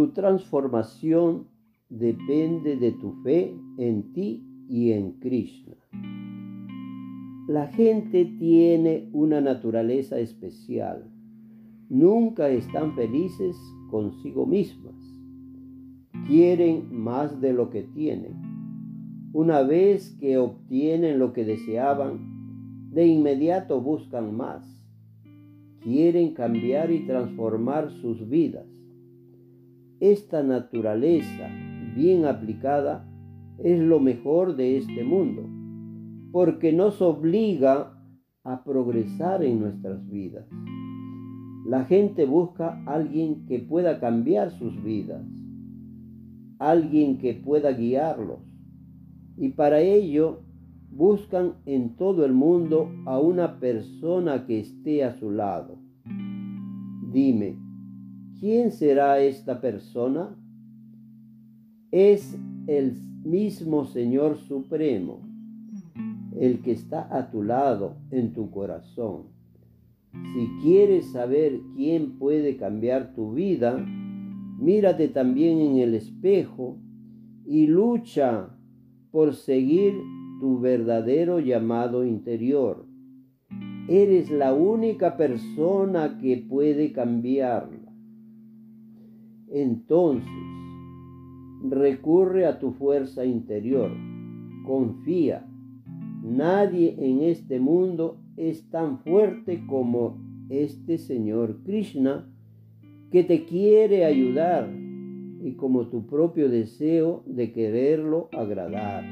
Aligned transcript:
Tu 0.00 0.12
transformación 0.12 1.46
depende 1.90 2.78
de 2.78 2.92
tu 2.92 3.12
fe 3.22 3.54
en 3.76 4.14
ti 4.14 4.42
y 4.66 4.92
en 4.92 5.20
Krishna. 5.20 5.76
La 7.46 7.66
gente 7.66 8.24
tiene 8.38 9.10
una 9.12 9.42
naturaleza 9.42 10.18
especial. 10.18 11.04
Nunca 11.90 12.48
están 12.48 12.94
felices 12.94 13.58
consigo 13.90 14.46
mismas. 14.46 14.94
Quieren 16.26 16.88
más 16.90 17.38
de 17.42 17.52
lo 17.52 17.68
que 17.68 17.82
tienen. 17.82 18.40
Una 19.34 19.60
vez 19.60 20.16
que 20.18 20.38
obtienen 20.38 21.18
lo 21.18 21.34
que 21.34 21.44
deseaban, 21.44 22.88
de 22.90 23.06
inmediato 23.06 23.82
buscan 23.82 24.34
más. 24.34 24.64
Quieren 25.82 26.32
cambiar 26.32 26.90
y 26.90 27.04
transformar 27.04 27.90
sus 27.90 28.26
vidas. 28.26 28.79
Esta 30.00 30.42
naturaleza 30.42 31.50
bien 31.94 32.24
aplicada 32.24 33.06
es 33.58 33.78
lo 33.78 34.00
mejor 34.00 34.56
de 34.56 34.78
este 34.78 35.04
mundo 35.04 35.46
porque 36.32 36.72
nos 36.72 37.02
obliga 37.02 37.92
a 38.42 38.64
progresar 38.64 39.44
en 39.44 39.60
nuestras 39.60 40.08
vidas. 40.08 40.46
La 41.66 41.84
gente 41.84 42.24
busca 42.24 42.82
alguien 42.86 43.44
que 43.44 43.58
pueda 43.58 44.00
cambiar 44.00 44.50
sus 44.52 44.82
vidas, 44.82 45.22
alguien 46.58 47.18
que 47.18 47.34
pueda 47.34 47.72
guiarlos. 47.72 48.38
Y 49.36 49.50
para 49.50 49.80
ello 49.80 50.40
buscan 50.90 51.56
en 51.66 51.96
todo 51.96 52.24
el 52.24 52.32
mundo 52.32 52.90
a 53.04 53.18
una 53.18 53.60
persona 53.60 54.46
que 54.46 54.60
esté 54.60 55.04
a 55.04 55.18
su 55.18 55.30
lado. 55.30 55.78
Dime, 57.12 57.69
¿quién 58.40 58.72
será 58.72 59.20
esta 59.20 59.60
persona? 59.60 60.36
Es 61.92 62.36
el 62.66 62.94
mismo 63.22 63.84
Señor 63.84 64.38
Supremo 64.38 65.30
el 66.38 66.62
que 66.62 66.72
está 66.72 67.06
a 67.14 67.30
tu 67.30 67.42
lado 67.42 67.96
en 68.10 68.32
tu 68.32 68.50
corazón. 68.50 69.24
Si 70.12 70.48
quieres 70.62 71.12
saber 71.12 71.60
quién 71.76 72.18
puede 72.18 72.56
cambiar 72.56 73.14
tu 73.14 73.34
vida, 73.34 73.78
mírate 74.58 75.08
también 75.08 75.60
en 75.60 75.76
el 75.76 75.94
espejo 75.94 76.78
y 77.44 77.66
lucha 77.66 78.56
por 79.10 79.34
seguir 79.34 79.94
tu 80.40 80.60
verdadero 80.60 81.40
llamado 81.40 82.06
interior. 82.06 82.86
Eres 83.88 84.30
la 84.30 84.54
única 84.54 85.16
persona 85.16 86.18
que 86.18 86.38
puede 86.38 86.92
cambiarla. 86.92 87.89
Entonces, 89.50 90.30
recurre 91.68 92.46
a 92.46 92.58
tu 92.58 92.72
fuerza 92.72 93.24
interior. 93.24 93.90
Confía 94.66 95.46
Nadie 96.22 96.96
en 96.98 97.22
este 97.22 97.58
mundo 97.58 98.18
es 98.36 98.68
tan 98.68 98.98
fuerte 98.98 99.64
como 99.66 100.18
este 100.50 100.98
Señor 100.98 101.62
Krishna 101.64 102.30
que 103.10 103.24
te 103.24 103.46
quiere 103.46 104.04
ayudar 104.04 104.70
y 105.42 105.54
como 105.54 105.88
tu 105.88 106.06
propio 106.06 106.50
deseo 106.50 107.22
de 107.26 107.52
quererlo 107.52 108.28
agradar. 108.32 109.02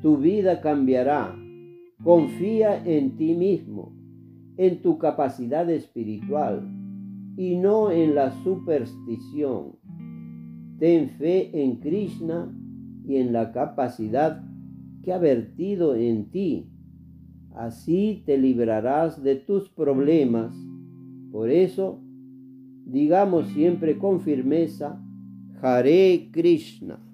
Tu 0.00 0.16
vida 0.16 0.62
cambiará. 0.62 1.36
Confía 2.02 2.82
en 2.84 3.16
ti 3.16 3.34
mismo, 3.34 3.92
en 4.56 4.80
tu 4.80 4.98
capacidad 4.98 5.68
espiritual 5.70 6.81
y 7.36 7.56
no 7.56 7.90
en 7.90 8.14
la 8.14 8.32
superstición. 8.42 9.76
Ten 10.78 11.10
fe 11.10 11.62
en 11.62 11.80
Krishna 11.80 12.52
y 13.06 13.16
en 13.16 13.32
la 13.32 13.52
capacidad 13.52 14.44
que 15.02 15.12
ha 15.12 15.18
vertido 15.18 15.94
en 15.94 16.30
ti. 16.30 16.68
Así 17.54 18.22
te 18.26 18.38
librarás 18.38 19.22
de 19.22 19.36
tus 19.36 19.68
problemas. 19.68 20.54
Por 21.30 21.50
eso, 21.50 22.00
digamos 22.86 23.48
siempre 23.48 23.98
con 23.98 24.20
firmeza, 24.20 25.02
Hare 25.60 26.30
Krishna. 26.32 27.11